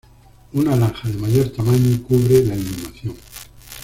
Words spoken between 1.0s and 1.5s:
de mayor